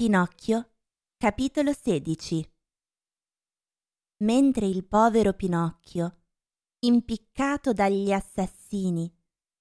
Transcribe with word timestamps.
Pinocchio, 0.00 0.76
capitolo 1.18 1.74
16 1.74 2.50
Mentre 4.24 4.64
il 4.64 4.86
povero 4.86 5.34
Pinocchio, 5.34 6.22
impiccato 6.86 7.74
dagli 7.74 8.10
assassini 8.10 9.14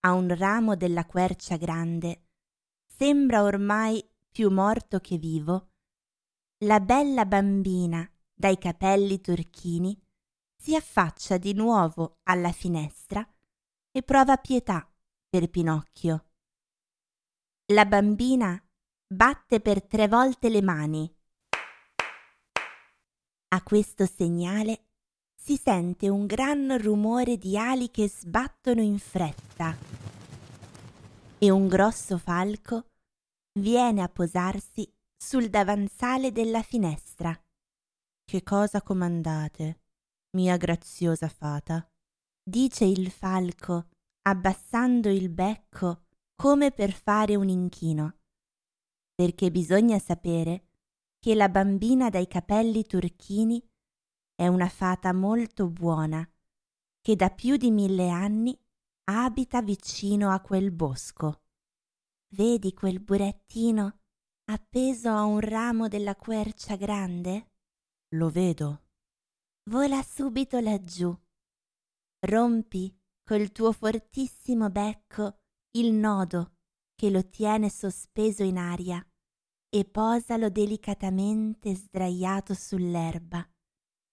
a 0.06 0.14
un 0.14 0.34
ramo 0.34 0.78
della 0.78 1.06
quercia 1.06 1.58
grande, 1.58 2.30
sembra 2.86 3.44
ormai 3.44 4.02
più 4.30 4.50
morto 4.50 5.00
che 5.00 5.18
vivo, 5.18 5.72
la 6.60 6.80
bella 6.80 7.26
bambina 7.26 8.10
dai 8.34 8.58
capelli 8.58 9.20
turchini 9.20 10.02
si 10.56 10.74
affaccia 10.74 11.38
di 11.38 11.52
nuovo 11.52 12.20
alla 12.24 12.54
finestra 12.54 13.30
e 13.92 14.04
prova 14.04 14.38
pietà 14.38 14.90
per 15.28 15.50
Pinocchio. 15.50 16.30
La 17.74 17.86
bambina 17.86 18.58
batte 19.12 19.60
per 19.60 19.82
tre 19.82 20.08
volte 20.08 20.50
le 20.50 20.62
mani. 20.62 21.12
A 23.52 23.64
questo 23.64 24.06
segnale 24.06 24.90
si 25.36 25.58
sente 25.58 26.10
un 26.10 26.28
gran 26.28 26.78
rumore 26.80 27.38
di 27.38 27.58
ali 27.58 27.90
che 27.90 28.08
sbattono 28.08 28.82
in 28.82 29.00
fretta 29.00 29.76
e 31.40 31.50
un 31.50 31.68
grosso 31.68 32.20
falco 32.20 32.90
viene 33.60 34.04
a 34.04 34.10
posarsi 34.10 34.88
sul 35.18 35.50
davanzale 35.50 36.32
della 36.32 36.62
finestra. 36.62 37.36
Che 38.24 38.44
cosa 38.44 38.84
comandate, 38.84 39.82
mia 40.38 40.56
graziosa 40.56 41.30
fata? 41.30 41.84
dice 42.44 42.86
il 42.86 43.10
falco, 43.10 43.88
abbassando 44.28 45.10
il 45.10 45.30
becco 45.30 46.06
come 46.36 46.72
per 46.72 46.92
fare 46.92 47.36
un 47.36 47.50
inchino 47.50 48.19
perché 49.20 49.52
bisogna 49.52 50.00
sapere 50.00 50.68
che 51.20 51.36
la 51.36 51.50
bambina 51.50 52.10
dai 52.10 52.26
capelli 52.26 52.86
turchini 52.86 53.62
è 54.34 54.48
una 54.48 54.70
fata 54.70 55.12
molto 55.12 55.68
buona 55.68 56.26
che 57.02 57.18
da 57.18 57.30
più 57.30 57.58
di 57.58 57.70
mille 57.70 58.08
anni 58.08 58.58
abita 59.12 59.62
vicino 59.62 60.32
a 60.32 60.40
quel 60.40 60.72
bosco. 60.72 61.42
Vedi 62.34 62.74
quel 62.74 63.02
burattino 63.02 64.00
appeso 64.46 65.10
a 65.10 65.26
un 65.26 65.42
ramo 65.42 65.90
della 65.90 66.16
quercia 66.16 66.78
grande? 66.78 67.56
Lo 68.16 68.30
vedo. 68.30 68.84
Vola 69.70 70.02
subito 70.02 70.62
laggiù. 70.62 71.14
Rompi 72.26 72.98
col 73.22 73.52
tuo 73.52 73.74
fortissimo 73.74 74.70
becco 74.70 75.42
il 75.72 75.92
nodo 75.92 76.54
che 76.96 77.10
lo 77.10 77.28
tiene 77.28 77.70
sospeso 77.70 78.44
in 78.44 78.58
aria 78.58 79.04
e 79.70 79.86
posalo 79.86 80.50
delicatamente 80.50 81.76
sdraiato 81.76 82.54
sull'erba, 82.54 83.48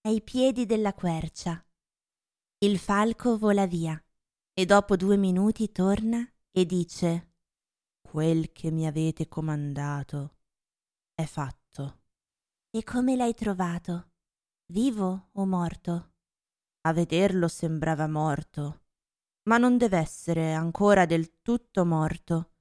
ai 0.01 0.21
piedi 0.21 0.65
della 0.65 0.93
quercia. 0.93 1.63
Il 2.59 2.77
falco 2.77 3.37
vola 3.37 3.65
via 3.65 4.01
e 4.53 4.65
dopo 4.65 4.95
due 4.95 5.17
minuti 5.17 5.71
torna 5.71 6.27
e 6.51 6.65
dice 6.65 7.33
Quel 8.01 8.51
che 8.51 8.71
mi 8.71 8.85
avete 8.87 9.27
comandato 9.27 10.37
è 11.13 11.25
fatto. 11.25 12.01
E 12.69 12.83
come 12.83 13.15
l'hai 13.15 13.33
trovato? 13.33 14.11
Vivo 14.71 15.29
o 15.31 15.45
morto? 15.45 16.13
A 16.81 16.93
vederlo 16.93 17.47
sembrava 17.47 18.07
morto, 18.07 18.85
ma 19.49 19.57
non 19.57 19.77
deve 19.77 19.97
essere 19.97 20.53
ancora 20.53 21.05
del 21.05 21.41
tutto 21.41 21.85
morto 21.85 22.56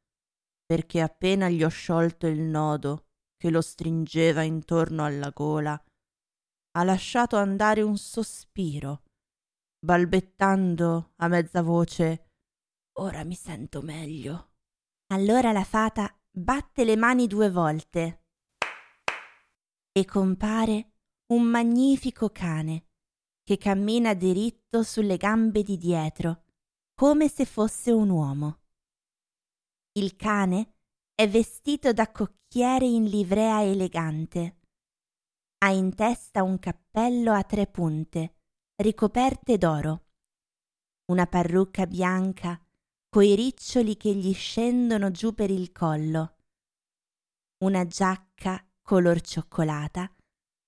perché 0.67 1.00
appena 1.00 1.48
gli 1.48 1.62
ho 1.64 1.69
sciolto 1.69 2.27
il 2.27 2.41
nodo 2.41 3.06
che 3.36 3.50
lo 3.50 3.61
stringeva 3.61 4.42
intorno 4.42 5.05
alla 5.05 5.31
gola, 5.31 5.81
ha 6.73 6.83
lasciato 6.84 7.36
andare 7.36 7.80
un 7.83 7.96
sospiro, 7.96 9.05
balbettando 9.79 11.13
a 11.17 11.29
mezza 11.29 11.63
voce 11.63 12.27
Ora 12.98 13.24
mi 13.24 13.35
sento 13.35 13.83
meglio. 13.83 14.52
Allora 15.08 15.52
la 15.52 15.64
fata 15.64 16.18
batte 16.30 16.85
le 16.85 16.96
mani 16.96 17.27
due 17.27 17.51
volte 17.51 18.24
e 19.92 20.05
compare 20.07 20.92
un 21.33 21.42
magnifico 21.42 22.30
cane 22.30 22.86
che 23.42 23.58
cammina 23.58 24.14
diritto 24.14 24.83
sulle 24.83 25.19
gambe 25.19 25.63
di 25.63 25.77
dietro, 25.77 26.45
come 26.95 27.29
se 27.29 27.45
fosse 27.45 27.92
un 27.92 28.08
uomo. 28.08 28.61
Il 29.96 30.14
cane 30.14 30.74
è 31.14 31.27
vestito 31.27 31.95
da 31.95 32.11
cocchiere 32.12 32.84
in 32.84 33.05
livrea 33.05 33.62
elegante. 33.62 34.58
Ha 35.64 35.70
in 35.70 35.95
testa 35.95 36.42
un 36.42 36.58
cappello 36.58 37.33
a 37.33 37.42
tre 37.45 37.67
punte, 37.67 38.34
ricoperte 38.74 39.57
d'oro. 39.57 40.05
Una 41.07 41.27
parrucca 41.27 41.86
bianca 41.86 42.62
coi 43.08 43.34
riccioli 43.34 43.96
che 43.96 44.12
gli 44.14 44.34
scendono 44.34 45.11
giù 45.11 45.33
per 45.33 45.51
il 45.51 45.73
collo. 45.73 46.36
Una 47.64 47.86
giacca 47.86 48.63
color 48.83 49.23
cioccolata, 49.23 50.14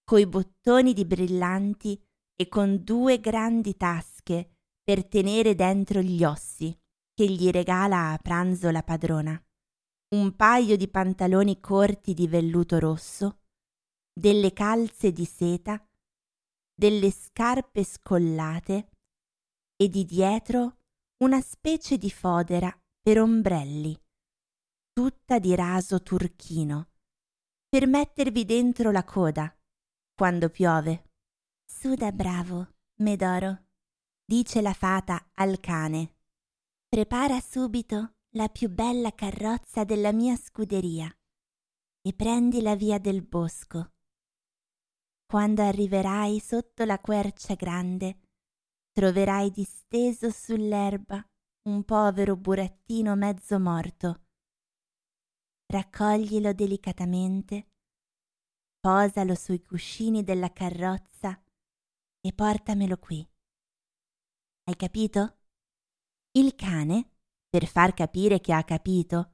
coi 0.05 0.27
bottoni 0.27 0.95
di 0.95 1.05
brillanti 1.05 2.03
e 2.34 2.49
con 2.49 2.83
due 2.83 3.21
grandi 3.21 3.77
tasche 3.77 4.56
per 4.83 5.06
tenere 5.06 5.55
dentro 5.55 6.00
gli 6.00 6.25
ossi 6.25 6.75
che 7.19 7.29
gli 7.29 7.51
regala 7.51 8.12
a 8.12 8.19
pranzo 8.19 8.71
la 8.71 8.84
padrona, 8.84 9.45
un 10.15 10.37
paio 10.37 10.77
di 10.77 10.87
pantaloni 10.87 11.59
corti 11.59 12.15
di 12.15 12.29
velluto 12.29 12.79
rosso, 12.79 13.41
delle 14.12 14.53
calze 14.53 15.11
di 15.11 15.25
seta, 15.25 15.84
delle 16.73 17.11
scarpe 17.11 17.83
scollate 17.83 18.91
e 19.75 19.89
di 19.89 20.05
dietro 20.05 20.77
una 21.25 21.41
specie 21.41 21.99
di 21.99 22.09
fodera 22.09 22.73
per 23.03 23.21
ombrelli, 23.21 24.01
tutta 24.93 25.41
di 25.41 25.57
raso 25.57 26.01
turchino, 26.01 26.91
per 27.69 27.89
mettervi 27.89 28.45
dentro 28.45 28.93
la 28.93 29.03
coda 29.03 29.53
quando 30.15 30.51
piove. 30.51 31.11
Suda 31.69 32.12
bravo, 32.12 32.77
Medoro, 33.01 33.65
dice 34.25 34.62
la 34.62 34.73
fata 34.73 35.31
al 35.34 35.59
cane. 35.59 36.12
Prepara 36.91 37.38
subito 37.41 38.15
la 38.31 38.49
più 38.49 38.71
bella 38.71 39.15
carrozza 39.15 39.84
della 39.84 40.10
mia 40.10 40.37
scuderia 40.37 41.15
e 42.00 42.15
prendi 42.15 42.62
la 42.62 42.75
via 42.76 42.99
del 42.99 43.21
bosco. 43.21 43.93
Quando 45.27 45.60
arriverai 45.60 46.41
sotto 46.41 46.84
la 46.84 46.98
quercia 46.98 47.54
grande, 47.56 48.21
troverai 48.91 49.50
disteso 49.50 50.31
sull'erba 50.31 51.22
un 51.69 51.84
povero 51.84 52.37
burattino 52.37 53.15
mezzo 53.16 53.60
morto. 53.60 54.22
Raccoglilo 55.66 56.54
delicatamente, 56.54 57.69
posalo 58.81 59.34
sui 59.34 59.60
cuscini 59.62 60.25
della 60.25 60.50
carrozza 60.54 61.38
e 62.21 62.32
portamelo 62.32 62.97
qui. 62.97 63.28
Hai 64.65 64.77
capito? 64.77 65.38
Il 66.38 66.54
cane, 66.54 67.16
per 67.49 67.66
far 67.66 67.94
capire 67.94 68.41
che 68.41 68.53
ha 68.53 68.62
capito, 68.62 69.32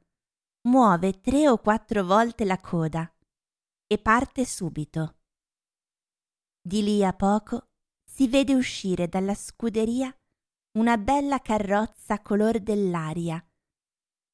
muove 0.68 1.20
tre 1.20 1.50
o 1.50 1.58
quattro 1.58 2.02
volte 2.02 2.46
la 2.46 2.58
coda 2.58 3.14
e 3.86 3.98
parte 3.98 4.46
subito. 4.46 5.18
Di 6.62 6.82
lì 6.82 7.04
a 7.04 7.12
poco 7.12 7.72
si 8.10 8.26
vede 8.26 8.54
uscire 8.54 9.06
dalla 9.06 9.34
scuderia 9.34 10.10
una 10.78 10.96
bella 10.96 11.40
carrozza 11.40 12.22
color 12.22 12.60
dell'aria, 12.60 13.46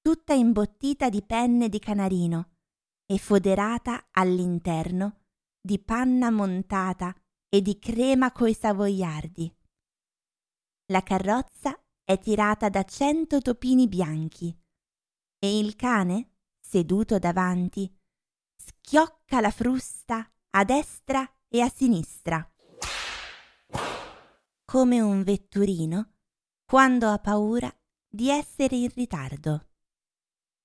tutta 0.00 0.32
imbottita 0.34 1.09
di 1.09 1.24
penne 1.24 1.68
di 1.68 1.80
canarino 1.80 2.53
e 3.04 3.18
foderata 3.18 4.10
all'interno 4.12 5.22
di 5.60 5.80
panna 5.80 6.30
montata 6.30 7.12
e 7.48 7.62
di 7.62 7.80
crema 7.80 8.30
coi 8.30 8.54
savoiardi. 8.54 9.53
La 10.92 11.03
carrozza 11.03 11.77
è 12.10 12.18
tirata 12.18 12.68
da 12.68 12.83
cento 12.83 13.41
topini 13.41 13.86
bianchi 13.86 14.53
e 15.39 15.59
il 15.60 15.77
cane, 15.77 16.33
seduto 16.59 17.21
davanti, 17.21 17.89
schiocca 18.57 19.41
la 19.41 19.53
frusta 19.53 20.28
a 20.51 20.65
destra 20.65 21.24
e 21.47 21.60
a 21.60 21.68
sinistra, 21.68 22.53
come 24.65 25.01
un 25.01 25.22
vetturino 25.22 26.15
quando 26.65 27.07
ha 27.07 27.18
paura 27.21 27.72
di 28.09 28.28
essere 28.28 28.74
in 28.74 28.91
ritardo. 28.92 29.68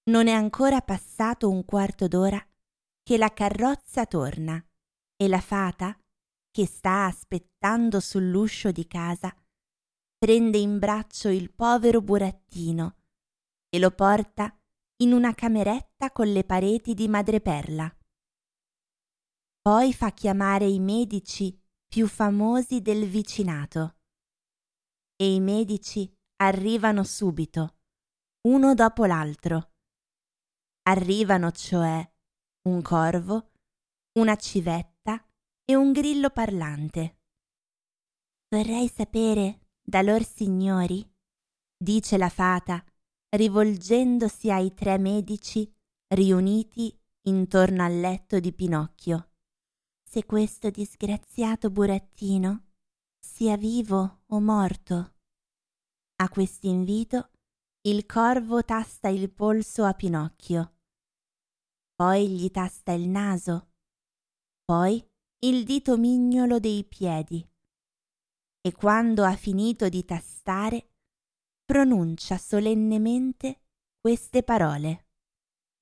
Non 0.06 0.28
è 0.28 0.34
ancora 0.34 0.82
passato 0.82 1.48
un 1.48 1.64
quarto 1.64 2.08
d'ora 2.08 2.44
che 3.04 3.20
la 3.20 3.32
carrozza 3.32 4.08
torna 4.08 4.60
e 5.16 5.28
la 5.28 5.42
fata, 5.42 5.96
che 6.50 6.66
sta 6.66 7.06
aspettando 7.06 8.00
sull'uscio 8.00 8.72
di 8.72 8.88
casa, 8.88 9.32
prende 10.18 10.58
in 10.58 10.80
braccio 10.80 11.30
il 11.30 11.52
povero 11.52 12.02
burattino 12.02 12.96
e 13.70 13.80
lo 13.80 13.92
porta 13.92 14.58
in 14.98 15.12
una 15.12 15.34
cameretta 15.34 16.12
con 16.12 16.32
le 16.32 16.44
pareti 16.44 16.94
di 16.94 17.08
madreperla. 17.08 17.96
Poi 19.62 19.94
fa 19.94 20.12
chiamare 20.12 20.66
i 20.66 20.80
medici 20.80 21.60
più 21.86 22.08
famosi 22.08 22.82
del 22.82 23.08
vicinato. 23.08 23.98
E 25.16 25.34
i 25.34 25.40
medici 25.40 26.12
arrivano 26.38 27.04
subito, 27.04 27.78
uno 28.48 28.74
dopo 28.74 29.06
l'altro. 29.06 29.72
Arrivano 30.84 31.52
cioè 31.52 32.08
un 32.70 32.82
corvo, 32.82 33.52
una 34.20 34.36
civetta 34.36 35.26
e 35.64 35.76
un 35.76 35.92
grillo 35.92 36.30
parlante. 36.30 37.20
Vorrei 38.50 38.88
sapere 38.88 39.65
da 39.88 40.02
lor 40.02 40.24
signori, 40.24 41.08
dice 41.78 42.18
la 42.18 42.30
fata, 42.30 42.84
rivolgendosi 43.30 44.50
ai 44.50 44.74
tre 44.74 44.98
medici 44.98 45.72
riuniti 46.08 46.98
intorno 47.28 47.84
al 47.84 48.00
letto 48.00 48.40
di 48.40 48.52
Pinocchio, 48.52 49.34
se 50.04 50.26
questo 50.26 50.72
disgraziato 50.72 51.70
burattino 51.70 52.72
sia 53.20 53.58
vivo 53.58 54.24
o 54.26 54.40
morto. 54.40 55.14
A 56.18 56.30
quest'invito 56.30 57.32
il 57.82 58.08
corvo 58.08 58.64
tasta 58.64 59.10
il 59.10 59.32
polso 59.32 59.84
a 59.84 59.94
Pinocchio, 59.94 60.78
poi 61.94 62.30
gli 62.30 62.50
tasta 62.50 62.94
il 62.94 63.08
naso, 63.08 63.74
poi 64.64 65.06
il 65.46 65.64
dito 65.64 65.96
mignolo 65.98 66.60
dei 66.60 66.84
piedi 66.86 67.48
e 68.66 68.72
quando 68.72 69.24
ha 69.24 69.36
finito 69.36 69.90
di 69.90 70.04
tastare 70.06 70.94
pronuncia 71.64 72.40
solennemente 72.40 73.62
queste 74.00 74.42
parole. 74.42 75.10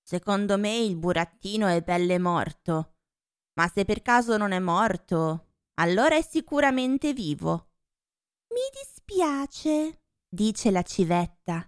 Secondo 0.05 0.57
me 0.57 0.79
il 0.79 0.97
burattino 0.97 1.67
è 1.67 1.81
belle 1.81 2.19
morto, 2.19 2.95
ma 3.53 3.69
se 3.69 3.85
per 3.85 4.01
caso 4.01 4.35
non 4.35 4.51
è 4.51 4.59
morto, 4.59 5.53
allora 5.75 6.17
è 6.17 6.21
sicuramente 6.21 7.13
vivo. 7.13 7.69
Mi 8.49 8.59
dispiace, 8.83 10.01
dice 10.27 10.69
la 10.69 10.83
civetta, 10.83 11.65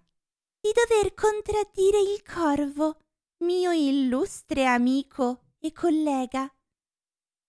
di 0.59 0.69
dover 0.73 1.13
contraddire 1.13 2.00
il 2.01 2.21
corvo, 2.23 3.00
mio 3.45 3.71
illustre 3.71 4.65
amico 4.65 5.53
e 5.59 5.71
collega. 5.71 6.53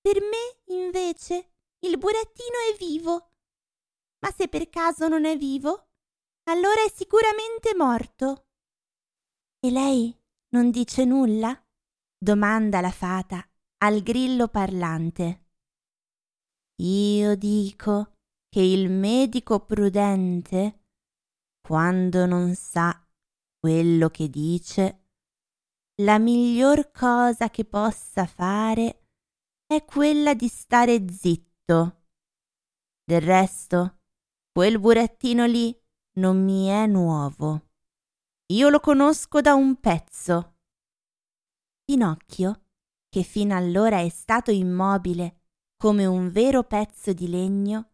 Per 0.01 0.21
me, 0.21 0.73
invece, 0.73 1.55
il 1.81 1.99
burattino 1.99 2.59
è 2.73 2.77
vivo. 2.79 3.33
Ma 4.25 4.31
se 4.37 4.49
per 4.49 4.69
caso 4.69 5.09
non 5.09 5.25
è 5.25 5.37
vivo, 5.37 5.89
allora 6.49 6.83
è 6.85 6.91
sicuramente 6.93 7.75
morto. 7.77 8.47
E 9.61 9.71
lei 9.71 10.17
non 10.51 10.71
dice 10.71 11.05
nulla? 11.05 11.61
domanda 12.19 12.81
la 12.81 12.91
fata 12.91 13.47
al 13.79 14.03
grillo 14.03 14.49
parlante. 14.49 15.45
Io 16.83 17.37
dico 17.37 18.17
che 18.49 18.61
il 18.61 18.91
medico 18.91 19.65
prudente, 19.65 20.87
quando 21.61 22.27
non 22.27 22.55
sa 22.55 23.07
quello 23.59 24.09
che 24.09 24.29
dice, 24.29 25.09
la 26.03 26.19
miglior 26.19 26.91
cosa 26.91 27.49
che 27.51 27.65
possa 27.65 28.27
fare 28.27 29.09
è 29.67 29.85
quella 29.85 30.35
di 30.35 30.49
stare 30.49 31.09
zitto. 31.11 32.05
Del 33.05 33.21
resto, 33.21 34.01
quel 34.57 34.81
burattino 34.81 35.45
lì 35.45 35.79
non 36.15 36.43
mi 36.43 36.69
è 36.69 36.87
nuovo. 36.87 37.73
Io 38.55 38.71
lo 38.71 38.81
conosco 38.81 39.43
da 39.43 39.53
un 39.53 39.79
pezzo. 39.81 40.61
Pinocchio, 41.85 42.63
che 43.11 43.23
fino 43.23 43.55
allora 43.55 44.01
è 44.01 44.09
stato 44.09 44.51
immobile 44.51 45.43
come 45.77 46.07
un 46.07 46.31
vero 46.31 46.63
pezzo 46.63 47.13
di 47.13 47.29
legno, 47.29 47.91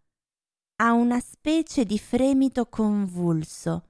ha 0.76 0.93
una 0.93 1.19
specie 1.19 1.85
di 1.85 1.99
fremito 1.99 2.67
convulso 2.67 3.88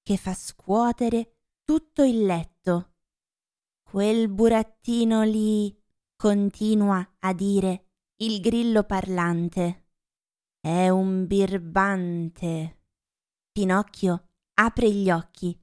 che 0.00 0.16
fa 0.16 0.34
scuotere 0.34 1.38
tutto 1.64 2.04
il 2.04 2.24
letto. 2.24 2.92
Quel 3.82 4.28
burattino 4.28 5.24
lì, 5.24 5.76
continua 6.14 7.16
a 7.18 7.32
dire 7.32 7.88
il 8.18 8.40
grillo 8.40 8.84
parlante, 8.84 9.83
è 10.64 10.88
un 10.88 11.26
birbante. 11.26 12.84
Pinocchio 13.52 14.28
apre 14.54 14.90
gli 14.90 15.10
occhi 15.10 15.54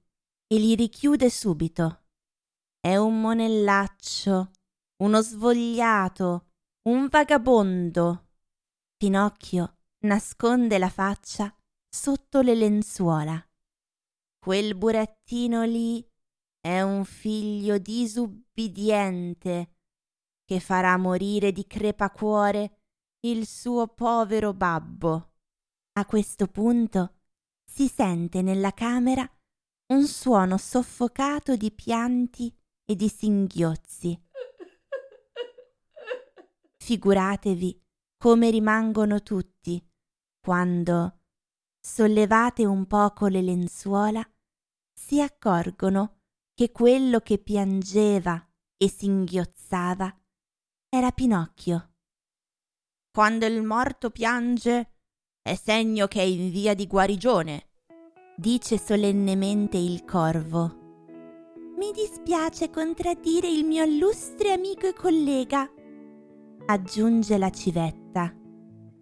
e 0.46 0.60
li 0.60 0.76
richiude 0.76 1.28
subito. 1.32 2.04
È 2.80 2.96
un 2.98 3.20
monellaccio, 3.20 4.52
uno 4.98 5.22
svogliato, 5.22 6.50
un 6.88 7.08
vagabondo. 7.08 8.28
Pinocchio 8.96 9.78
nasconde 10.06 10.78
la 10.78 10.90
faccia 10.90 11.52
sotto 11.90 12.42
le 12.42 12.54
lenzuola. 12.54 13.44
Quel 14.38 14.76
burattino 14.76 15.64
lì 15.64 16.08
è 16.60 16.82
un 16.82 17.06
figlio 17.06 17.80
disubbidiente 17.80 19.78
che 20.46 20.60
farà 20.60 20.96
morire 20.98 21.52
di 21.52 21.66
crepacuore 21.66 22.81
il 23.24 23.46
suo 23.46 23.88
povero 23.88 24.54
babbo. 24.54 25.34
A 25.94 26.06
questo 26.06 26.48
punto 26.48 27.20
si 27.64 27.88
sente 27.88 28.42
nella 28.42 28.72
camera 28.72 29.30
un 29.94 30.08
suono 30.08 30.58
soffocato 30.58 31.56
di 31.56 31.72
pianti 31.72 32.52
e 32.84 32.96
di 32.96 33.10
singhiozzi. 33.10 34.20
Figuratevi 36.78 37.80
come 38.18 38.50
rimangono 38.50 39.22
tutti 39.22 39.84
quando, 40.40 41.20
sollevate 41.80 42.66
un 42.66 42.88
poco 42.88 43.28
le 43.28 43.42
lenzuola, 43.42 44.28
si 44.92 45.22
accorgono 45.22 46.22
che 46.56 46.72
quello 46.72 47.20
che 47.20 47.38
piangeva 47.38 48.50
e 48.78 48.90
singhiozzava 48.90 50.20
era 50.90 51.12
Pinocchio. 51.12 51.91
Quando 53.14 53.46
il 53.46 53.62
morto 53.62 54.10
piange 54.10 54.94
è 55.42 55.54
segno 55.56 56.08
che 56.08 56.22
è 56.22 56.24
in 56.24 56.50
via 56.50 56.74
di 56.74 56.88
guarigione, 56.88 57.68
dice 58.38 58.78
solennemente 58.78 59.76
il 59.76 60.06
corvo. 60.06 60.78
Mi 61.78 61.92
dispiace 61.92 62.70
contraddire 62.70 63.50
il 63.50 63.66
mio 63.66 63.84
illustre 63.84 64.54
amico 64.54 64.88
e 64.88 64.94
collega, 64.94 65.70
aggiunge 66.68 67.38
la 67.38 67.50
civetta. 67.50 68.34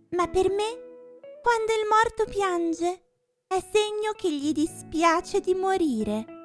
Ma 0.10 0.27
per 0.27 0.50
me, 0.50 1.19
quando 1.43 1.72
il 1.79 1.88
morto 1.88 2.25
piange, 2.25 3.03
è 3.45 3.60
segno 3.60 4.13
che 4.17 4.34
gli 4.34 4.51
dispiace 4.53 5.39
di 5.39 5.53
morire. 5.53 6.38